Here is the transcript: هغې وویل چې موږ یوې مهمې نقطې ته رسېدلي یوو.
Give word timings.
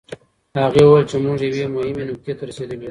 هغې 0.63 0.83
وویل 0.85 1.05
چې 1.11 1.17
موږ 1.23 1.39
یوې 1.49 1.65
مهمې 1.75 2.03
نقطې 2.09 2.33
ته 2.37 2.43
رسېدلي 2.49 2.73
یوو. 2.75 2.79